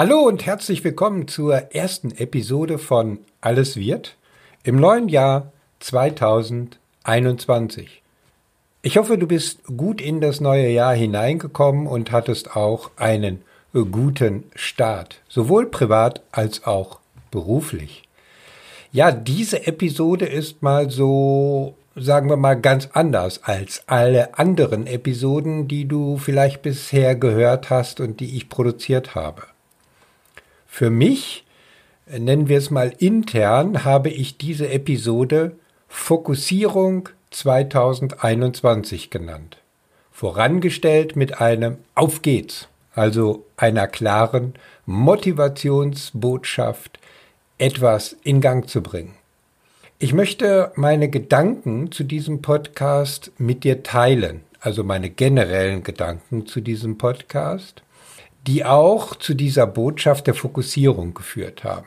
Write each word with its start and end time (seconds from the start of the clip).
Hallo 0.00 0.20
und 0.20 0.46
herzlich 0.46 0.82
willkommen 0.82 1.28
zur 1.28 1.74
ersten 1.74 2.12
Episode 2.12 2.78
von 2.78 3.18
Alles 3.42 3.76
wird 3.76 4.16
im 4.62 4.76
neuen 4.76 5.10
Jahr 5.10 5.52
2021. 5.80 8.00
Ich 8.80 8.96
hoffe, 8.96 9.18
du 9.18 9.26
bist 9.26 9.58
gut 9.76 10.00
in 10.00 10.22
das 10.22 10.40
neue 10.40 10.70
Jahr 10.70 10.94
hineingekommen 10.94 11.86
und 11.86 12.12
hattest 12.12 12.56
auch 12.56 12.92
einen 12.96 13.42
guten 13.74 14.44
Start, 14.54 15.20
sowohl 15.28 15.66
privat 15.66 16.22
als 16.32 16.64
auch 16.64 16.98
beruflich. 17.30 18.04
Ja, 18.92 19.12
diese 19.12 19.66
Episode 19.66 20.24
ist 20.24 20.62
mal 20.62 20.88
so, 20.88 21.74
sagen 21.94 22.30
wir 22.30 22.38
mal, 22.38 22.58
ganz 22.58 22.88
anders 22.94 23.44
als 23.44 23.82
alle 23.86 24.38
anderen 24.38 24.86
Episoden, 24.86 25.68
die 25.68 25.84
du 25.84 26.16
vielleicht 26.16 26.62
bisher 26.62 27.16
gehört 27.16 27.68
hast 27.68 28.00
und 28.00 28.20
die 28.20 28.38
ich 28.38 28.48
produziert 28.48 29.14
habe. 29.14 29.42
Für 30.72 30.88
mich, 30.88 31.44
äh, 32.06 32.20
nennen 32.20 32.48
wir 32.48 32.56
es 32.56 32.70
mal 32.70 32.94
intern, 32.96 33.84
habe 33.84 34.08
ich 34.08 34.38
diese 34.38 34.70
Episode 34.70 35.56
Fokussierung 35.88 37.08
2021 37.32 39.10
genannt. 39.10 39.58
Vorangestellt 40.12 41.16
mit 41.16 41.40
einem 41.40 41.78
Auf 41.96 42.22
geht's, 42.22 42.68
also 42.94 43.44
einer 43.56 43.88
klaren 43.88 44.54
Motivationsbotschaft, 44.86 47.00
etwas 47.58 48.16
in 48.22 48.40
Gang 48.40 48.68
zu 48.68 48.80
bringen. 48.80 49.16
Ich 49.98 50.12
möchte 50.14 50.70
meine 50.76 51.08
Gedanken 51.10 51.90
zu 51.90 52.04
diesem 52.04 52.42
Podcast 52.42 53.32
mit 53.38 53.64
dir 53.64 53.82
teilen, 53.82 54.42
also 54.60 54.84
meine 54.84 55.10
generellen 55.10 55.82
Gedanken 55.82 56.46
zu 56.46 56.60
diesem 56.60 56.96
Podcast 56.96 57.82
die 58.46 58.64
auch 58.64 59.16
zu 59.16 59.34
dieser 59.34 59.66
Botschaft 59.66 60.26
der 60.26 60.34
Fokussierung 60.34 61.14
geführt 61.14 61.64
haben. 61.64 61.86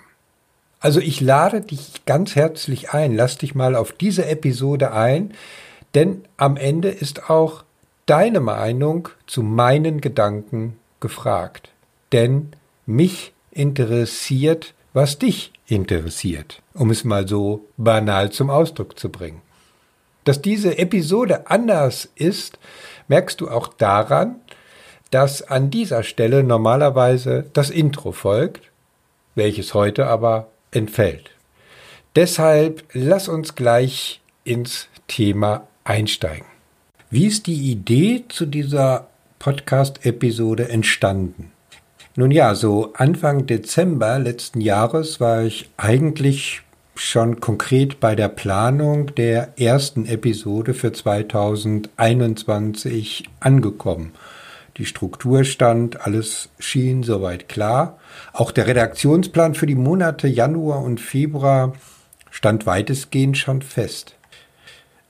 Also 0.79 0.99
ich 0.99 1.21
lade 1.21 1.61
dich 1.61 2.05
ganz 2.05 2.35
herzlich 2.35 2.91
ein, 2.91 3.15
lass 3.15 3.37
dich 3.37 3.55
mal 3.55 3.75
auf 3.75 3.93
diese 3.93 4.25
Episode 4.25 4.91
ein, 4.91 5.33
denn 5.95 6.25
am 6.37 6.57
Ende 6.57 6.89
ist 6.89 7.29
auch 7.29 7.63
deine 8.05 8.39
Meinung 8.39 9.09
zu 9.25 9.43
meinen 9.43 10.01
Gedanken 10.01 10.77
gefragt. 10.99 11.69
Denn 12.11 12.51
mich 12.85 13.31
interessiert, 13.51 14.73
was 14.93 15.19
dich 15.19 15.53
interessiert, 15.67 16.61
um 16.73 16.91
es 16.91 17.03
mal 17.03 17.27
so 17.27 17.65
banal 17.77 18.31
zum 18.31 18.49
Ausdruck 18.49 18.99
zu 18.99 19.09
bringen. 19.09 19.41
Dass 20.23 20.41
diese 20.41 20.77
Episode 20.77 21.49
anders 21.49 22.09
ist, 22.15 22.57
merkst 23.07 23.41
du 23.41 23.49
auch 23.49 23.67
daran, 23.67 24.35
dass 25.13 25.43
an 25.43 25.69
dieser 25.69 26.01
Stelle 26.01 26.43
normalerweise 26.43 27.45
das 27.53 27.69
Intro 27.69 28.11
folgt, 28.11 28.71
welches 29.35 29.75
heute 29.75 30.07
aber 30.07 30.47
entfällt. 30.71 31.29
Deshalb 32.15 32.83
lass 32.93 33.27
uns 33.27 33.53
gleich 33.53 34.21
ins 34.43 34.87
Thema 35.07 35.67
einsteigen. 35.83 36.47
Wie 37.11 37.27
ist 37.27 37.45
die 37.45 37.71
Idee 37.71 38.25
zu 38.27 38.47
dieser 38.47 39.05
Podcast-Episode 39.37 40.69
entstanden? 40.69 41.51
Nun 42.15 42.31
ja, 42.31 42.55
so 42.55 42.93
Anfang 42.93 43.45
Dezember 43.45 44.17
letzten 44.17 44.61
Jahres 44.61 45.19
war 45.19 45.43
ich 45.43 45.69
eigentlich 45.77 46.63
schon 46.95 47.39
konkret 47.39 47.99
bei 47.99 48.15
der 48.15 48.29
Planung 48.29 49.13
der 49.13 49.59
ersten 49.59 50.07
Episode 50.07 50.73
für 50.73 50.91
2021 50.91 53.25
angekommen 53.39 54.13
die 54.77 54.85
Struktur 54.85 55.43
stand, 55.43 56.01
alles 56.01 56.49
schien 56.59 57.03
soweit 57.03 57.47
klar. 57.47 57.99
Auch 58.33 58.51
der 58.51 58.67
Redaktionsplan 58.67 59.53
für 59.53 59.67
die 59.67 59.75
Monate 59.75 60.27
Januar 60.27 60.81
und 60.81 60.99
Februar 60.99 61.73
stand 62.31 62.65
weitestgehend 62.65 63.37
schon 63.37 63.61
fest. 63.61 64.15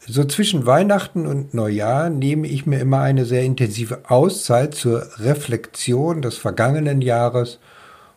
So 0.06 0.26
zwischen 0.26 0.66
Weihnachten 0.66 1.26
und 1.26 1.54
Neujahr 1.54 2.10
nehme 2.10 2.48
ich 2.48 2.66
mir 2.66 2.80
immer 2.80 3.00
eine 3.00 3.24
sehr 3.24 3.44
intensive 3.44 4.02
Auszeit 4.10 4.76
zur 4.76 5.08
Reflexion 5.20 6.22
des 6.22 6.38
vergangenen 6.38 7.02
Jahres 7.02 7.60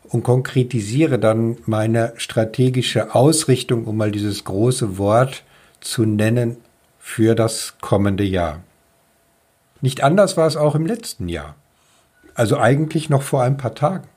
und 0.08 0.24
konkretisiere 0.24 1.20
dann 1.20 1.58
meine 1.66 2.12
strategische 2.16 3.14
Ausrichtung, 3.14 3.84
um 3.84 3.96
mal 3.96 4.10
dieses 4.10 4.42
große 4.44 4.98
Wort 4.98 5.44
zu 5.80 6.04
nennen, 6.04 6.56
für 6.98 7.36
das 7.36 7.74
kommende 7.80 8.24
Jahr. 8.24 8.64
Nicht 9.86 10.02
anders 10.02 10.36
war 10.36 10.48
es 10.48 10.56
auch 10.56 10.74
im 10.74 10.84
letzten 10.84 11.28
Jahr. 11.28 11.54
Also 12.34 12.58
eigentlich 12.58 13.08
noch 13.08 13.22
vor 13.22 13.44
ein 13.44 13.56
paar 13.56 13.76
Tagen. 13.76 14.08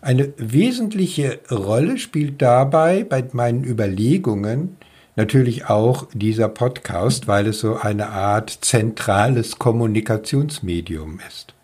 Eine 0.00 0.32
wesentliche 0.36 1.40
Rolle 1.50 1.98
spielt 1.98 2.40
dabei 2.40 3.02
bei 3.02 3.24
meinen 3.32 3.64
Überlegungen 3.64 4.76
natürlich 5.16 5.68
auch 5.68 6.06
dieser 6.12 6.48
Podcast, 6.48 7.26
weil 7.26 7.48
es 7.48 7.58
so 7.58 7.74
eine 7.74 8.10
Art 8.10 8.50
zentrales 8.60 9.58
Kommunikationsmedium 9.58 11.18
ist. 11.28 11.54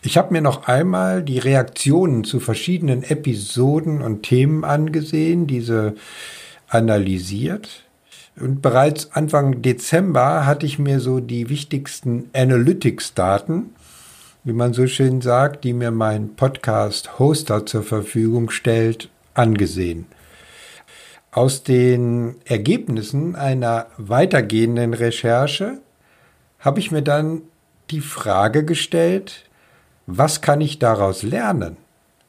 Ich 0.00 0.16
habe 0.16 0.32
mir 0.32 0.40
noch 0.40 0.68
einmal 0.68 1.22
die 1.22 1.38
Reaktionen 1.38 2.24
zu 2.24 2.40
verschiedenen 2.40 3.02
Episoden 3.02 4.00
und 4.00 4.22
Themen 4.22 4.64
angesehen, 4.64 5.46
diese 5.46 5.96
analysiert 6.66 7.84
und 8.40 8.62
bereits 8.62 9.12
Anfang 9.12 9.62
Dezember 9.62 10.46
hatte 10.46 10.66
ich 10.66 10.78
mir 10.78 11.00
so 11.00 11.20
die 11.20 11.48
wichtigsten 11.48 12.30
Analytics-Daten, 12.32 13.70
wie 14.44 14.52
man 14.52 14.72
so 14.72 14.86
schön 14.86 15.20
sagt, 15.20 15.64
die 15.64 15.72
mir 15.72 15.90
mein 15.90 16.34
Podcast-Hoster 16.34 17.66
zur 17.66 17.82
Verfügung 17.82 18.50
stellt, 18.50 19.10
angesehen. 19.34 20.06
Aus 21.30 21.62
den 21.62 22.36
Ergebnissen 22.44 23.36
einer 23.36 23.86
weitergehenden 23.96 24.94
Recherche 24.94 25.78
habe 26.58 26.80
ich 26.80 26.90
mir 26.90 27.02
dann 27.02 27.42
die 27.90 28.00
Frage 28.00 28.64
gestellt, 28.64 29.44
was 30.06 30.40
kann 30.40 30.60
ich 30.60 30.78
daraus 30.78 31.22
lernen? 31.22 31.76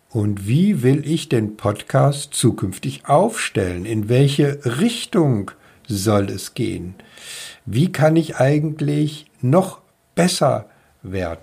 Und 0.09 0.47
wie 0.47 0.84
will 0.84 1.09
ich 1.09 1.28
den 1.28 1.58
Podcast 1.58 2.34
zukünftig 2.34 3.08
aufstellen? 3.08 3.85
In 3.85 4.09
welche 4.09 4.59
Richtung 4.80 5.52
soll 5.96 6.30
es 6.30 6.54
gehen? 6.54 6.96
Wie 7.66 7.92
kann 7.92 8.16
ich 8.16 8.38
eigentlich 8.38 9.28
noch 9.42 9.81
besser 10.16 10.70
werden? 11.02 11.40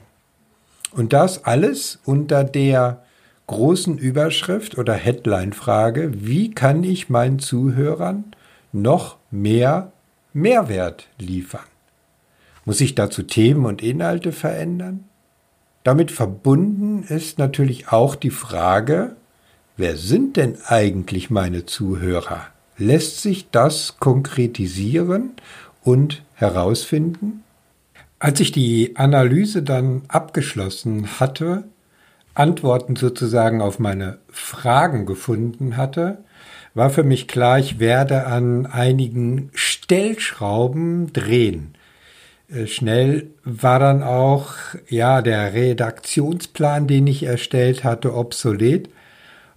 Und 0.92 1.12
das 1.12 1.44
alles 1.44 2.00
unter 2.04 2.44
der 2.44 3.02
großen 3.46 3.98
Überschrift 3.98 4.78
oder 4.78 4.94
Headline-Frage, 4.94 6.12
wie 6.14 6.50
kann 6.50 6.84
ich 6.84 7.08
meinen 7.08 7.38
Zuhörern 7.38 8.24
noch 8.72 9.16
mehr 9.30 9.92
Mehrwert 10.32 11.08
liefern? 11.18 11.64
Muss 12.64 12.80
ich 12.80 12.94
dazu 12.94 13.22
Themen 13.22 13.66
und 13.66 13.82
Inhalte 13.82 14.32
verändern? 14.32 15.04
Damit 15.82 16.10
verbunden 16.10 17.02
ist 17.02 17.38
natürlich 17.38 17.88
auch 17.88 18.14
die 18.14 18.30
Frage, 18.30 19.16
wer 19.76 19.96
sind 19.96 20.36
denn 20.36 20.58
eigentlich 20.66 21.30
meine 21.30 21.66
Zuhörer? 21.66 22.46
Lässt 22.80 23.20
sich 23.20 23.50
das 23.50 23.98
konkretisieren 24.00 25.32
und 25.82 26.22
herausfinden? 26.32 27.44
Als 28.18 28.40
ich 28.40 28.52
die 28.52 28.96
Analyse 28.96 29.62
dann 29.62 30.00
abgeschlossen 30.08 31.20
hatte, 31.20 31.64
Antworten 32.32 32.96
sozusagen 32.96 33.60
auf 33.60 33.80
meine 33.80 34.16
Fragen 34.30 35.04
gefunden 35.04 35.76
hatte, 35.76 36.24
war 36.72 36.88
für 36.88 37.02
mich 37.02 37.28
klar, 37.28 37.58
ich 37.58 37.80
werde 37.80 38.26
an 38.26 38.64
einigen 38.64 39.50
Stellschrauben 39.52 41.12
drehen. 41.12 41.74
Äh, 42.48 42.66
schnell 42.66 43.28
war 43.44 43.78
dann 43.78 44.02
auch, 44.02 44.54
ja, 44.88 45.20
der 45.20 45.52
Redaktionsplan, 45.52 46.86
den 46.86 47.06
ich 47.06 47.24
erstellt 47.24 47.84
hatte, 47.84 48.14
obsolet. 48.14 48.88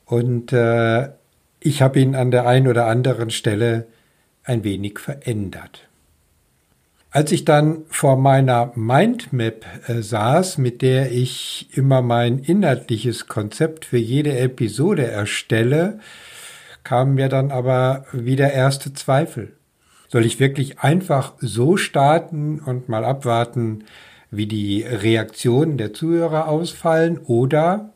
Und 0.06 0.52
äh, 0.52 1.08
ich 1.66 1.82
habe 1.82 2.00
ihn 2.00 2.16
an 2.16 2.32
der 2.32 2.46
einen 2.48 2.68
oder 2.68 2.88
anderen 2.88 3.30
Stelle 3.30 3.88
ein 4.44 4.64
wenig 4.64 5.00
verändert. 5.00 5.88
Als 7.10 7.32
ich 7.32 7.46
dann 7.46 7.84
vor 7.90 8.18
meiner 8.18 8.72
Mindmap 8.76 9.66
äh, 9.88 10.02
saß, 10.02 10.58
mit 10.58 10.82
der 10.82 11.12
ich 11.12 11.70
immer 11.72 12.02
mein 12.02 12.40
inhaltliches 12.40 13.28
Konzept 13.28 13.86
für 13.86 14.00
jede 14.00 14.38
Episode 14.38 15.06
erstelle, 15.06 16.00
kamen 16.84 17.14
mir 17.14 17.30
dann 17.30 17.52
aber 17.52 18.06
wieder 18.12 18.52
erste 18.52 18.94
Zweifel. 18.94 19.54
Soll 20.10 20.26
ich 20.26 20.40
wirklich 20.40 20.80
einfach 20.80 21.34
so 21.40 21.78
starten 21.78 22.60
und 22.60 22.90
mal 22.90 23.06
abwarten, 23.06 23.86
wie 24.32 24.48
die 24.48 24.82
Reaktionen 24.82 25.78
der 25.78 25.94
Zuhörer 25.94 26.48
ausfallen, 26.48 27.20
oder 27.20 27.93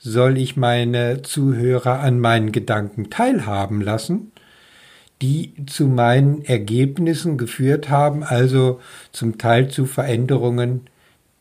soll 0.00 0.38
ich 0.38 0.56
meine 0.56 1.20
Zuhörer 1.22 2.00
an 2.00 2.18
meinen 2.18 2.52
Gedanken 2.52 3.10
teilhaben 3.10 3.82
lassen, 3.82 4.32
die 5.20 5.54
zu 5.66 5.86
meinen 5.86 6.42
Ergebnissen 6.42 7.36
geführt 7.36 7.90
haben, 7.90 8.24
also 8.24 8.80
zum 9.12 9.36
Teil 9.36 9.68
zu 9.68 9.84
Veränderungen 9.84 10.88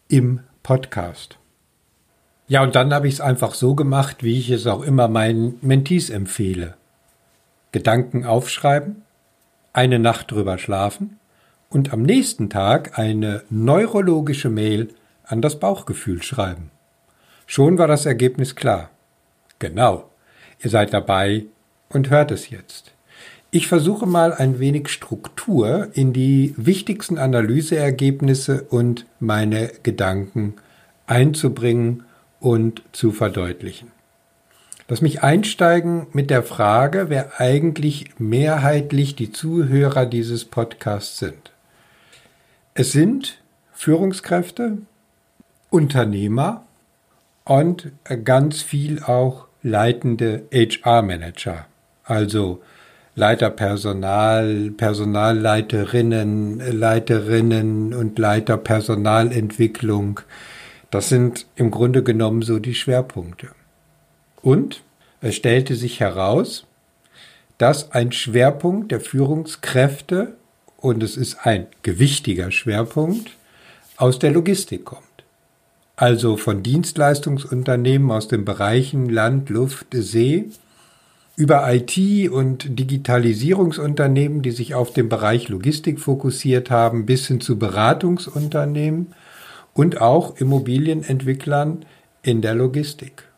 im 0.09 0.41
Podcast. 0.61 1.37
Ja, 2.49 2.61
und 2.63 2.75
dann 2.75 2.93
habe 2.93 3.07
ich 3.07 3.15
es 3.15 3.21
einfach 3.21 3.53
so 3.53 3.75
gemacht, 3.75 4.23
wie 4.23 4.37
ich 4.37 4.49
es 4.49 4.67
auch 4.67 4.81
immer 4.81 5.07
meinen 5.07 5.57
Mentees 5.61 6.09
empfehle. 6.09 6.75
Gedanken 7.71 8.25
aufschreiben, 8.25 9.03
eine 9.71 9.99
Nacht 9.99 10.31
drüber 10.31 10.57
schlafen 10.57 11.17
und 11.69 11.93
am 11.93 12.01
nächsten 12.01 12.49
Tag 12.49 12.99
eine 12.99 13.43
neurologische 13.49 14.49
Mail 14.49 14.89
an 15.23 15.41
das 15.41 15.59
Bauchgefühl 15.59 16.21
schreiben. 16.23 16.71
Schon 17.51 17.79
war 17.79 17.87
das 17.87 18.05
Ergebnis 18.05 18.55
klar. 18.55 18.91
Genau, 19.57 20.07
ihr 20.59 20.69
seid 20.69 20.93
dabei 20.93 21.45
und 21.89 22.11
hört 22.11 22.29
es 22.29 22.51
jetzt. 22.51 22.91
Ich 23.49 23.67
versuche 23.67 24.05
mal 24.05 24.35
ein 24.35 24.59
wenig 24.59 24.89
Struktur 24.89 25.89
in 25.93 26.13
die 26.13 26.53
wichtigsten 26.57 27.17
Analyseergebnisse 27.17 28.67
und 28.69 29.07
meine 29.19 29.71
Gedanken 29.81 30.57
einzubringen 31.07 32.03
und 32.39 32.83
zu 32.91 33.11
verdeutlichen. 33.11 33.91
Lass 34.87 35.01
mich 35.01 35.23
einsteigen 35.23 36.05
mit 36.13 36.29
der 36.29 36.43
Frage, 36.43 37.05
wer 37.09 37.41
eigentlich 37.41 38.11
mehrheitlich 38.19 39.15
die 39.15 39.31
Zuhörer 39.31 40.05
dieses 40.05 40.45
Podcasts 40.45 41.17
sind. 41.17 41.51
Es 42.75 42.91
sind 42.91 43.41
Führungskräfte, 43.73 44.77
Unternehmer 45.71 46.67
und 47.49 47.91
ganz 48.25 48.61
viel 48.61 49.01
auch 49.01 49.47
leitende 49.63 50.43
HR-Manager, 50.51 51.65
also 52.03 52.61
Leiter 53.15 53.49
Personal, 53.49 54.69
Personalleiterinnen, 54.77 56.59
Leiterinnen 56.59 57.95
und 57.95 58.19
Leiter 58.19 58.55
Personalentwicklung. 58.57 60.19
Das 60.91 61.09
sind 61.09 61.47
im 61.55 61.71
Grunde 61.71 62.03
genommen 62.03 62.43
so 62.43 62.59
die 62.59 62.75
Schwerpunkte. 62.75 63.49
Und 64.43 64.83
es 65.19 65.35
stellte 65.35 65.75
sich 65.75 65.99
heraus, 65.99 66.67
dass 67.57 67.91
ein 67.93 68.11
Schwerpunkt 68.11 68.91
der 68.91 69.01
Führungskräfte, 69.01 70.35
und 70.77 71.01
es 71.01 71.17
ist 71.17 71.47
ein 71.47 71.65
gewichtiger 71.81 72.51
Schwerpunkt, 72.51 73.31
aus 73.97 74.19
der 74.19 74.29
Logistik 74.31 74.85
kommt. 74.85 75.08
Also 75.99 76.37
von 76.37 76.63
Dienstleistungsunternehmen 76.63 78.09
aus 78.09 78.29
den 78.29 78.45
Bereichen 78.45 79.09
Land, 79.09 79.49
Luft, 79.49 79.87
See, 79.91 80.45
über 81.35 81.69
IT- 81.73 82.29
und 82.29 82.79
Digitalisierungsunternehmen, 82.79 84.41
die 84.41 84.51
sich 84.51 84.75
auf 84.75 84.93
den 84.93 85.09
Bereich 85.09 85.49
Logistik 85.49 85.99
fokussiert 85.99 86.71
haben, 86.71 87.05
bis 87.05 87.27
hin 87.27 87.41
zu 87.41 87.59
Beratungsunternehmen 87.59 89.07
und 89.73 89.99
auch 89.99 90.37
Immobilienentwicklern 90.37 91.85
in 92.23 92.41
der 92.41 92.55
Logistik. 92.55 93.28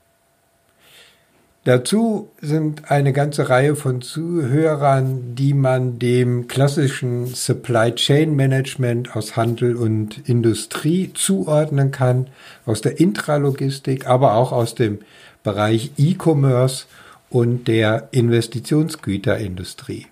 Dazu 1.64 2.32
sind 2.42 2.90
eine 2.90 3.14
ganze 3.14 3.50
Reihe 3.50 3.76
von 3.76 4.02
Zuhörern, 4.02 5.36
die 5.36 5.54
man 5.54 6.00
dem 6.00 6.48
klassischen 6.48 7.28
Supply 7.28 7.94
Chain 7.94 8.36
Management 8.36 9.16
aus 9.16 9.36
Handel 9.36 9.76
und 9.76 10.28
Industrie 10.28 11.12
zuordnen 11.14 11.92
kann, 11.92 12.30
aus 12.66 12.82
der 12.82 13.00
Intralogistik, 13.00 14.08
aber 14.08 14.34
auch 14.34 14.52
aus 14.52 14.74
dem 14.74 15.02
Bereich 15.44 15.92
E-Commerce 15.98 16.86
und 17.30 17.68
der 17.68 18.08
Investitionsgüterindustrie. 18.10 20.08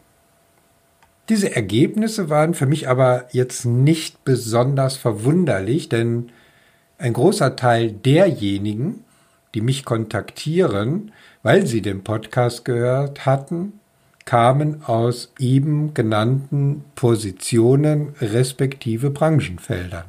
Diese 1.30 1.56
Ergebnisse 1.56 2.30
waren 2.30 2.54
für 2.54 2.68
mich 2.68 2.88
aber 2.88 3.26
jetzt 3.32 3.66
nicht 3.66 4.24
besonders 4.24 4.98
verwunderlich, 4.98 5.90
denn 5.90 6.30
ein 7.00 7.14
großer 7.14 7.56
Teil 7.56 7.92
derjenigen, 7.92 9.04
die 9.54 9.62
mich 9.62 9.86
kontaktieren, 9.86 11.12
weil 11.44 11.66
sie 11.66 11.82
den 11.82 12.04
Podcast 12.04 12.66
gehört 12.66 13.26
hatten, 13.26 13.74
kamen 14.26 14.84
aus 14.84 15.34
eben 15.40 15.94
genannten 15.94 16.84
Positionen 16.96 18.14
respektive 18.22 19.10
Branchenfeldern. 19.10 20.06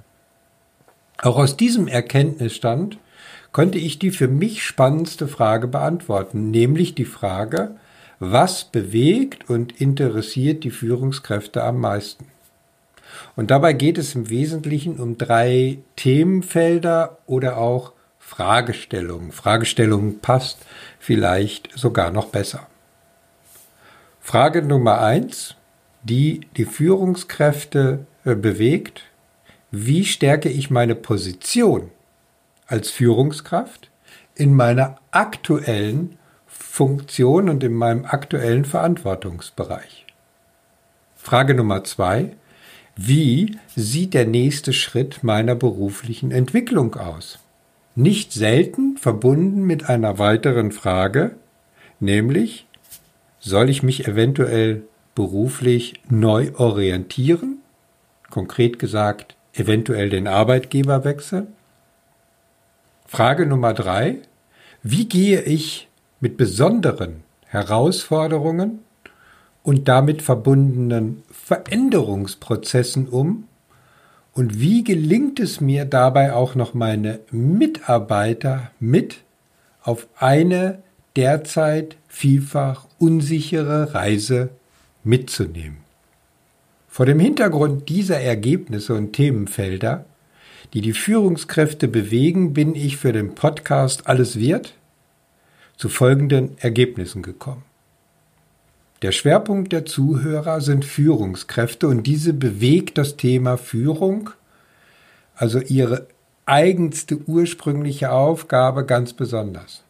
Auch 1.22 1.38
aus 1.38 1.56
diesem 1.56 1.88
Erkenntnisstand 1.88 2.98
konnte 3.52 3.78
ich 3.78 3.98
die 3.98 4.10
für 4.10 4.28
mich 4.28 4.62
spannendste 4.62 5.26
Frage 5.26 5.68
beantworten, 5.68 6.50
nämlich 6.50 6.94
die 6.94 7.04
Frage, 7.04 7.76
was 8.18 8.64
bewegt 8.64 9.48
und 9.48 9.80
interessiert 9.80 10.64
die 10.64 10.70
Führungskräfte 10.70 11.64
am 11.64 11.80
meisten? 11.80 12.26
Und 13.36 13.50
dabei 13.50 13.72
geht 13.72 13.98
es 13.98 14.14
im 14.14 14.28
Wesentlichen 14.28 14.98
um 14.98 15.18
drei 15.18 15.78
Themenfelder 15.96 17.18
oder 17.26 17.56
auch 17.56 17.92
Fragestellungen. 18.30 19.32
Fragestellungen 19.32 20.20
passt 20.20 20.58
vielleicht 21.00 21.76
sogar 21.76 22.12
noch 22.12 22.28
besser. 22.28 22.68
Frage 24.20 24.62
Nummer 24.62 25.00
eins, 25.00 25.56
die 26.04 26.46
die 26.56 26.64
Führungskräfte 26.64 28.06
äh, 28.24 28.36
bewegt. 28.36 29.02
Wie 29.72 30.04
stärke 30.04 30.48
ich 30.48 30.70
meine 30.70 30.94
Position 30.94 31.90
als 32.68 32.90
Führungskraft 32.90 33.90
in 34.36 34.54
meiner 34.54 34.98
aktuellen 35.10 36.16
Funktion 36.46 37.48
und 37.48 37.64
in 37.64 37.74
meinem 37.74 38.04
aktuellen 38.04 38.64
Verantwortungsbereich. 38.64 40.06
Frage 41.16 41.54
Nummer 41.54 41.82
zwei. 41.82 42.36
Wie 42.94 43.58
sieht 43.74 44.14
der 44.14 44.26
nächste 44.26 44.72
Schritt 44.72 45.24
meiner 45.24 45.56
beruflichen 45.56 46.30
Entwicklung 46.30 46.94
aus? 46.94 47.40
Nicht 47.96 48.32
selten 48.32 48.96
verbunden 48.96 49.64
mit 49.64 49.88
einer 49.88 50.18
weiteren 50.18 50.70
Frage, 50.70 51.36
nämlich, 51.98 52.66
soll 53.40 53.68
ich 53.68 53.82
mich 53.82 54.06
eventuell 54.06 54.82
beruflich 55.14 55.94
neu 56.08 56.52
orientieren? 56.54 57.58
Konkret 58.30 58.78
gesagt, 58.78 59.34
eventuell 59.54 60.08
den 60.08 60.28
Arbeitgeber 60.28 61.04
wechseln? 61.04 61.48
Frage 63.06 63.44
Nummer 63.44 63.74
drei. 63.74 64.22
Wie 64.84 65.08
gehe 65.08 65.42
ich 65.42 65.88
mit 66.20 66.36
besonderen 66.36 67.24
Herausforderungen 67.46 68.78
und 69.64 69.88
damit 69.88 70.22
verbundenen 70.22 71.22
Veränderungsprozessen 71.32 73.08
um? 73.08 73.48
Und 74.32 74.60
wie 74.60 74.84
gelingt 74.84 75.40
es 75.40 75.60
mir 75.60 75.84
dabei 75.84 76.32
auch 76.32 76.54
noch 76.54 76.74
meine 76.74 77.20
Mitarbeiter 77.30 78.70
mit 78.78 79.18
auf 79.82 80.06
eine 80.16 80.82
derzeit 81.16 81.96
vielfach 82.08 82.86
unsichere 82.98 83.94
Reise 83.94 84.50
mitzunehmen? 85.04 85.78
Vor 86.88 87.06
dem 87.06 87.20
Hintergrund 87.20 87.88
dieser 87.88 88.20
Ergebnisse 88.20 88.94
und 88.94 89.12
Themenfelder 89.12 90.04
die 90.72 90.80
die 90.80 90.92
Führungskräfte 90.92 91.88
bewegen, 91.88 92.52
bin 92.54 92.74
ich 92.74 92.96
für 92.96 93.12
den 93.12 93.34
Podcast 93.34 94.06
Alles 94.06 94.38
wird 94.38 94.74
zu 95.76 95.88
folgenden 95.88 96.56
Ergebnissen 96.58 97.22
gekommen. 97.22 97.64
Der 99.02 99.12
Schwerpunkt 99.12 99.72
der 99.72 99.86
Zuhörer 99.86 100.60
sind 100.60 100.84
Führungskräfte 100.84 101.88
und 101.88 102.06
diese 102.06 102.34
bewegt 102.34 102.98
das 102.98 103.16
Thema 103.16 103.56
Führung, 103.56 104.30
also 105.34 105.58
ihre 105.58 106.06
eigenste 106.44 107.16
ursprüngliche 107.16 108.12
Aufgabe 108.12 108.84
ganz 108.84 109.14
besonders. 109.14 109.84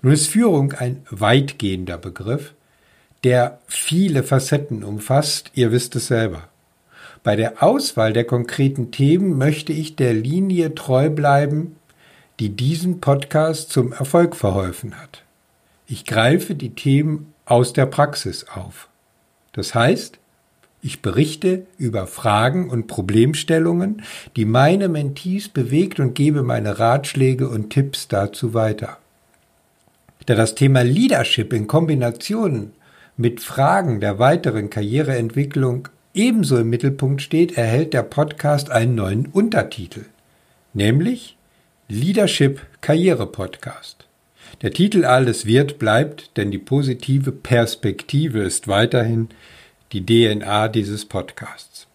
Nun 0.00 0.12
ist 0.12 0.28
Führung 0.28 0.72
ein 0.74 1.02
weitgehender 1.10 1.98
Begriff, 1.98 2.54
der 3.24 3.58
viele 3.66 4.22
Facetten 4.22 4.84
umfasst, 4.84 5.50
ihr 5.54 5.72
wisst 5.72 5.96
es 5.96 6.06
selber. 6.06 6.48
Bei 7.24 7.34
der 7.34 7.64
Auswahl 7.64 8.12
der 8.12 8.24
konkreten 8.24 8.92
Themen 8.92 9.38
möchte 9.38 9.72
ich 9.72 9.96
der 9.96 10.14
Linie 10.14 10.74
treu 10.76 11.10
bleiben, 11.10 11.76
die 12.38 12.50
diesen 12.50 13.00
Podcast 13.00 13.70
zum 13.70 13.92
Erfolg 13.92 14.36
verholfen 14.36 15.00
hat. 15.00 15.22
Ich 15.86 16.04
greife 16.04 16.54
die 16.54 16.74
Themen 16.74 17.33
aus 17.46 17.72
der 17.72 17.86
Praxis 17.86 18.46
auf. 18.48 18.88
Das 19.52 19.74
heißt, 19.74 20.18
ich 20.82 21.00
berichte 21.00 21.66
über 21.78 22.06
Fragen 22.06 22.68
und 22.68 22.88
Problemstellungen, 22.88 24.02
die 24.36 24.44
meine 24.44 24.88
Mentees 24.88 25.48
bewegt 25.48 25.98
und 25.98 26.14
gebe 26.14 26.42
meine 26.42 26.78
Ratschläge 26.78 27.48
und 27.48 27.70
Tipps 27.70 28.06
dazu 28.08 28.52
weiter. 28.52 28.98
Da 30.26 30.34
das 30.34 30.54
Thema 30.54 30.82
Leadership 30.82 31.52
in 31.52 31.66
Kombination 31.66 32.72
mit 33.16 33.40
Fragen 33.40 34.00
der 34.00 34.18
weiteren 34.18 34.68
Karriereentwicklung 34.70 35.88
ebenso 36.14 36.58
im 36.58 36.70
Mittelpunkt 36.70 37.22
steht, 37.22 37.56
erhält 37.56 37.94
der 37.94 38.02
Podcast 38.02 38.70
einen 38.70 38.94
neuen 38.94 39.26
Untertitel, 39.26 40.04
nämlich 40.72 41.36
Leadership 41.88 42.60
Karriere 42.80 43.26
Podcast. 43.26 44.03
Der 44.62 44.72
Titel 44.72 45.04
Alles 45.04 45.46
wird 45.46 45.78
bleibt, 45.78 46.36
denn 46.36 46.50
die 46.50 46.58
positive 46.58 47.32
Perspektive 47.32 48.40
ist 48.40 48.68
weiterhin 48.68 49.28
die 49.92 50.04
DNA 50.04 50.68
dieses 50.68 51.04
Podcasts. 51.04 51.86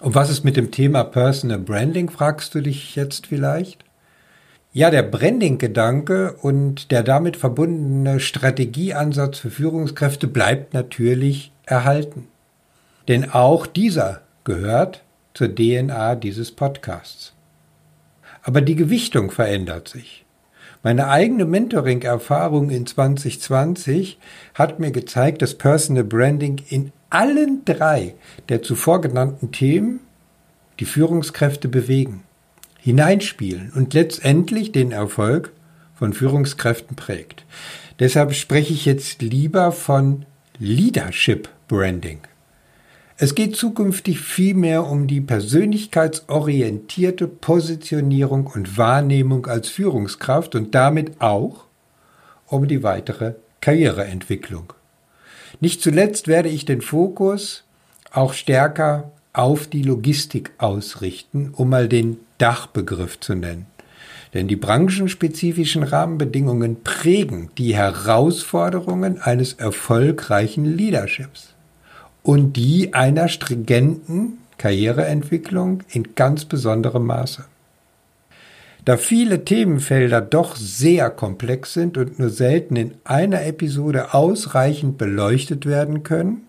Und 0.00 0.14
was 0.14 0.28
ist 0.28 0.44
mit 0.44 0.56
dem 0.56 0.70
Thema 0.70 1.04
Personal 1.04 1.58
Branding, 1.58 2.10
fragst 2.10 2.54
du 2.54 2.60
dich 2.60 2.96
jetzt 2.96 3.28
vielleicht? 3.28 3.84
Ja, 4.74 4.90
der 4.90 5.02
Branding-Gedanke 5.02 6.34
und 6.42 6.90
der 6.90 7.02
damit 7.02 7.38
verbundene 7.38 8.20
Strategieansatz 8.20 9.38
für 9.38 9.50
Führungskräfte 9.50 10.26
bleibt 10.26 10.74
natürlich 10.74 11.50
erhalten. 11.64 12.28
Denn 13.08 13.30
auch 13.30 13.66
dieser 13.66 14.20
gehört 14.44 15.02
zur 15.32 15.54
DNA 15.54 16.14
dieses 16.16 16.52
Podcasts. 16.52 17.32
Aber 18.42 18.60
die 18.60 18.76
Gewichtung 18.76 19.30
verändert 19.30 19.88
sich. 19.88 20.25
Meine 20.86 21.08
eigene 21.08 21.46
Mentoring-Erfahrung 21.46 22.70
in 22.70 22.86
2020 22.86 24.20
hat 24.54 24.78
mir 24.78 24.92
gezeigt, 24.92 25.42
dass 25.42 25.58
Personal 25.58 26.04
Branding 26.04 26.62
in 26.68 26.92
allen 27.10 27.64
drei 27.64 28.14
der 28.48 28.62
zuvor 28.62 29.00
genannten 29.00 29.50
Themen 29.50 29.98
die 30.78 30.84
Führungskräfte 30.84 31.66
bewegen, 31.66 32.22
hineinspielen 32.78 33.72
und 33.74 33.94
letztendlich 33.94 34.70
den 34.70 34.92
Erfolg 34.92 35.52
von 35.96 36.12
Führungskräften 36.12 36.94
prägt. 36.94 37.44
Deshalb 37.98 38.32
spreche 38.34 38.72
ich 38.72 38.84
jetzt 38.84 39.22
lieber 39.22 39.72
von 39.72 40.24
Leadership 40.60 41.48
Branding. 41.66 42.20
Es 43.18 43.34
geht 43.34 43.56
zukünftig 43.56 44.20
vielmehr 44.20 44.86
um 44.86 45.06
die 45.06 45.22
persönlichkeitsorientierte 45.22 47.26
Positionierung 47.26 48.46
und 48.46 48.76
Wahrnehmung 48.76 49.46
als 49.46 49.70
Führungskraft 49.70 50.54
und 50.54 50.74
damit 50.74 51.18
auch 51.22 51.64
um 52.46 52.68
die 52.68 52.82
weitere 52.82 53.32
Karriereentwicklung. 53.62 54.74
Nicht 55.60 55.80
zuletzt 55.80 56.28
werde 56.28 56.50
ich 56.50 56.66
den 56.66 56.82
Fokus 56.82 57.64
auch 58.12 58.34
stärker 58.34 59.12
auf 59.32 59.66
die 59.66 59.82
Logistik 59.82 60.50
ausrichten, 60.58 61.54
um 61.56 61.70
mal 61.70 61.88
den 61.88 62.18
Dachbegriff 62.36 63.18
zu 63.18 63.34
nennen. 63.34 63.64
Denn 64.34 64.46
die 64.46 64.56
branchenspezifischen 64.56 65.84
Rahmenbedingungen 65.84 66.82
prägen 66.82 67.48
die 67.56 67.74
Herausforderungen 67.74 69.22
eines 69.22 69.54
erfolgreichen 69.54 70.66
Leaderships 70.66 71.55
und 72.26 72.54
die 72.54 72.92
einer 72.92 73.28
stringenten 73.28 74.38
Karriereentwicklung 74.58 75.84
in 75.88 76.16
ganz 76.16 76.44
besonderem 76.44 77.06
Maße. 77.06 77.44
Da 78.84 78.96
viele 78.96 79.44
Themenfelder 79.44 80.22
doch 80.22 80.56
sehr 80.56 81.10
komplex 81.10 81.74
sind 81.74 81.96
und 81.96 82.18
nur 82.18 82.30
selten 82.30 82.74
in 82.74 82.94
einer 83.04 83.46
Episode 83.46 84.12
ausreichend 84.12 84.98
beleuchtet 84.98 85.66
werden 85.66 86.02
können, 86.02 86.48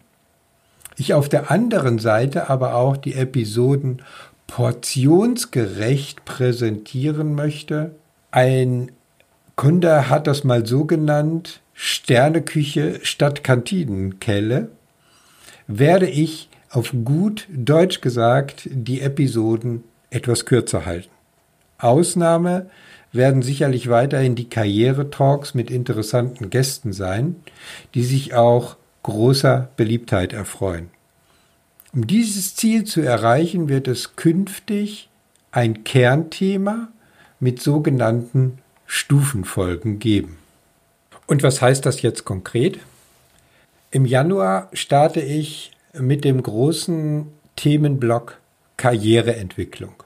ich 0.97 1.13
auf 1.13 1.29
der 1.29 1.51
anderen 1.51 1.99
Seite 1.99 2.49
aber 2.49 2.73
auch 2.73 2.97
die 2.97 3.13
Episoden 3.13 4.01
portionsgerecht 4.47 6.25
präsentieren 6.25 7.35
möchte. 7.35 7.91
Ein 8.31 8.91
Kunde 9.55 10.09
hat 10.09 10.25
das 10.25 10.43
mal 10.43 10.65
so 10.65 10.85
genannt, 10.85 11.61
Sterneküche 11.75 12.99
statt 13.03 13.43
Kantinenkelle 13.43 14.69
werde 15.67 16.07
ich 16.07 16.49
auf 16.69 16.93
gut 17.03 17.47
Deutsch 17.53 18.01
gesagt 18.01 18.67
die 18.71 19.01
Episoden 19.01 19.83
etwas 20.09 20.45
kürzer 20.45 20.85
halten. 20.85 21.09
Ausnahme 21.77 22.69
werden 23.11 23.41
sicherlich 23.41 23.89
weiterhin 23.89 24.35
die 24.35 24.49
Karriere-Talks 24.49 25.53
mit 25.53 25.69
interessanten 25.69 26.49
Gästen 26.49 26.93
sein, 26.93 27.35
die 27.93 28.03
sich 28.03 28.33
auch 28.33 28.77
großer 29.03 29.69
Beliebtheit 29.77 30.33
erfreuen. 30.33 30.89
Um 31.93 32.05
dieses 32.05 32.55
Ziel 32.55 32.83
zu 32.83 33.01
erreichen, 33.01 33.69
wird 33.69 33.87
es 33.87 34.15
künftig 34.15 35.09
ein 35.51 35.83
Kernthema 35.83 36.89
mit 37.39 37.61
sogenannten 37.61 38.59
Stufenfolgen 38.85 39.99
geben. 39.99 40.37
Und 41.27 41.43
was 41.43 41.61
heißt 41.61 41.85
das 41.85 42.01
jetzt 42.01 42.25
konkret? 42.25 42.79
Im 43.97 44.05
Januar 44.05 44.69
starte 44.73 45.21
ich 45.21 45.71
mit 45.91 46.23
dem 46.23 46.43
großen 46.43 47.29
Themenblock 47.55 48.37
Karriereentwicklung. 48.77 50.03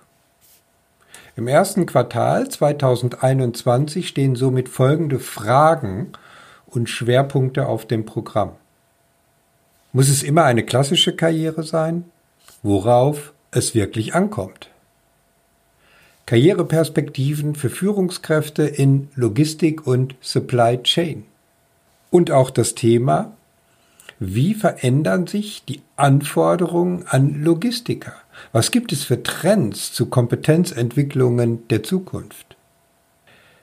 Im 1.35 1.49
ersten 1.49 1.85
Quartal 1.85 2.47
2021 2.47 4.07
stehen 4.07 4.37
somit 4.37 4.69
folgende 4.69 5.19
Fragen 5.19 6.13
und 6.67 6.89
Schwerpunkte 6.89 7.65
auf 7.65 7.85
dem 7.85 8.05
Programm. 8.05 8.53
Muss 9.91 10.07
es 10.07 10.23
immer 10.23 10.45
eine 10.45 10.63
klassische 10.63 11.13
Karriere 11.13 11.63
sein? 11.63 12.05
Worauf 12.63 13.33
es 13.51 13.75
wirklich 13.75 14.15
ankommt. 14.15 14.69
Karriereperspektiven 16.27 17.55
für 17.55 17.69
Führungskräfte 17.69 18.63
in 18.63 19.09
Logistik 19.15 19.85
und 19.85 20.15
Supply 20.21 20.81
Chain. 20.81 21.25
Und 22.09 22.31
auch 22.31 22.51
das 22.51 22.73
Thema 22.73 23.33
wie 24.23 24.53
verändern 24.53 25.25
sich 25.25 25.65
die 25.65 25.81
Anforderungen 25.95 27.05
an 27.07 27.43
Logistiker? 27.43 28.13
Was 28.51 28.69
gibt 28.69 28.91
es 28.91 29.03
für 29.03 29.23
Trends 29.23 29.93
zu 29.93 30.05
Kompetenzentwicklungen 30.05 31.67
der 31.69 31.81
Zukunft? 31.81 32.55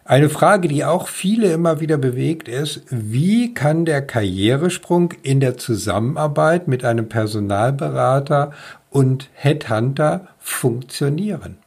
Eine 0.04 0.28
Frage, 0.28 0.66
die 0.66 0.84
auch 0.84 1.06
viele 1.06 1.52
immer 1.52 1.78
wieder 1.78 1.96
bewegt, 1.96 2.48
ist, 2.48 2.82
wie 2.90 3.54
kann 3.54 3.84
der 3.84 4.02
Karrieresprung 4.02 5.14
in 5.22 5.38
der 5.38 5.58
Zusammenarbeit 5.58 6.66
mit 6.66 6.84
einem 6.84 7.08
Personalberater 7.08 8.50
und 8.90 9.30
Headhunter 9.34 10.26
funktionieren? 10.40 11.58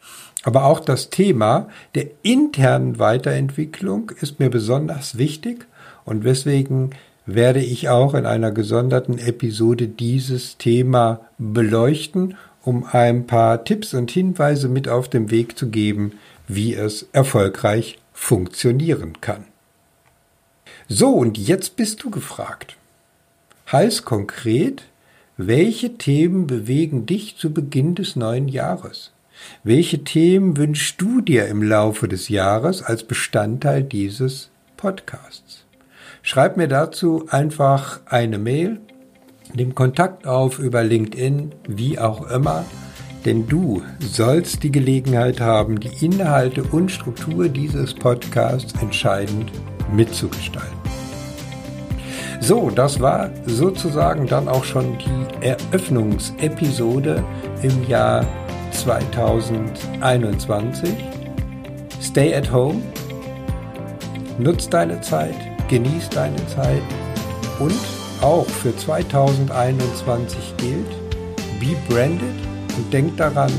Aber 0.44 0.66
auch 0.66 0.82
das 0.82 1.10
Thema 1.10 1.70
der 1.96 2.08
internen 2.24 3.00
Weiterentwicklung 3.00 4.12
ist 4.20 4.42
mir 4.42 4.50
besonders 4.50 5.18
wichtig 5.18 5.66
und 6.04 6.26
weswegen 6.26 6.90
werde 7.26 7.62
ich 7.62 7.90
auch 7.90 8.14
in 8.14 8.26
einer 8.26 8.52
gesonderten 8.52 9.18
Episode 9.18 9.88
dieses 9.88 10.58
Thema 10.58 11.22
beleuchten, 11.38 12.36
um 12.64 12.86
ein 12.92 13.28
paar 13.28 13.64
Tipps 13.64 13.94
und 13.94 14.12
Hinweise 14.12 14.68
mit 14.70 14.88
auf 14.88 15.10
den 15.10 15.32
Weg 15.32 15.58
zu 15.58 15.70
geben, 15.70 16.14
wie 16.48 16.74
es 16.74 17.08
erfolgreich 17.14 18.00
funktionieren 18.14 19.22
kann. 19.22 19.46
So, 20.88 21.10
und 21.10 21.38
jetzt 21.38 21.76
bist 21.76 22.04
du 22.04 22.10
gefragt. 22.10 22.76
Heißt 23.72 24.04
konkret, 24.04 24.84
welche 25.38 25.98
Themen 25.98 26.46
bewegen 26.46 27.06
dich 27.06 27.38
zu 27.38 27.54
Beginn 27.54 27.96
des 27.96 28.16
neuen 28.16 28.48
Jahres? 28.48 29.12
Welche 29.64 30.04
Themen 30.04 30.58
wünschst 30.58 31.02
du 31.02 31.22
dir 31.22 31.48
im 31.48 31.64
Laufe 31.64 32.08
des 32.08 32.30
Jahres 32.30 32.84
als 32.84 33.04
Bestandteil 33.04 33.84
dieses 33.84 34.50
Podcasts? 34.78 35.61
Schreib 36.24 36.56
mir 36.56 36.68
dazu 36.68 37.26
einfach 37.30 38.02
eine 38.06 38.38
Mail, 38.38 38.80
nimm 39.54 39.74
Kontakt 39.74 40.28
auf 40.28 40.60
über 40.60 40.84
LinkedIn, 40.84 41.56
wie 41.68 41.98
auch 41.98 42.30
immer, 42.30 42.64
denn 43.26 43.48
du 43.48 43.82
sollst 44.00 44.62
die 44.64 44.72
Gelegenheit 44.72 45.42
haben, 45.42 45.80
die 45.80 46.06
Inhalte 46.06 46.64
und 46.64 46.92
Struktur 46.92 47.50
dieses 47.50 47.94
Podcasts 47.94 48.74
entscheidend 48.82 49.52
mitzugestalten. 49.92 50.80
So, 52.40 52.70
das 52.70 53.00
war 53.00 53.30
sozusagen 53.46 54.28
dann 54.28 54.48
auch 54.48 54.64
schon 54.64 54.98
die 55.00 55.46
Eröffnungsepisode 55.46 57.24
im 57.62 57.88
Jahr 57.88 58.26
2021. 58.72 60.90
Stay 62.02 62.34
at 62.34 62.52
home, 62.52 62.82
nutz 64.40 64.68
deine 64.70 65.00
Zeit, 65.02 65.36
genieß 65.72 66.10
deine 66.10 66.46
Zeit 66.48 66.84
und 67.60 67.80
auch 68.22 68.46
für 68.46 68.76
2021 68.76 70.54
gilt, 70.58 70.90
be 71.60 71.76
branded 71.88 72.22
und 72.78 72.94
denk 72.94 73.16
daran, 73.18 73.52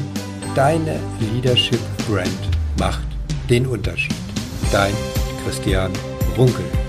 deine 0.54 1.00
Leadership 1.32 1.80
Brand 2.08 2.28
macht 2.78 3.06
den 3.48 3.66
Unterschied. 3.66 4.14
Dein 4.70 4.92
Christian 5.44 5.90
Runkel. 6.36 6.81